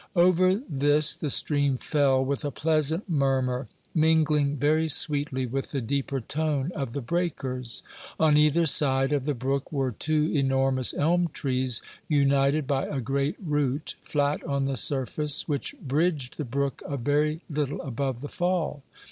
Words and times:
Over 0.15 0.55
this 0.67 1.15
the 1.15 1.29
stream 1.29 1.77
fell 1.77 2.25
with 2.25 2.43
a 2.43 2.49
pleasant 2.49 3.07
murmur, 3.07 3.67
mingling 3.93 4.57
very 4.57 4.87
sweetly 4.89 5.45
with 5.45 5.69
the 5.69 5.79
deeper 5.79 6.19
tone 6.19 6.71
of 6.73 6.93
the 6.93 7.01
breakers. 7.03 7.83
On 8.19 8.35
either 8.35 8.65
side 8.65 9.13
of 9.13 9.25
the 9.25 9.35
brook 9.35 9.71
were 9.71 9.91
two 9.91 10.31
enormous 10.33 10.95
elm 10.95 11.27
trees, 11.27 11.83
united 12.07 12.65
by 12.65 12.87
a 12.87 12.99
great 12.99 13.35
root, 13.45 13.93
flat 14.01 14.43
on 14.43 14.65
the 14.65 14.75
surface, 14.75 15.47
which 15.47 15.75
bridged 15.79 16.37
the 16.37 16.45
brook 16.45 16.81
a 16.87 16.97
very 16.97 17.39
little 17.47 17.79
above 17.83 18.21
the 18.21 18.27
fall. 18.27 18.81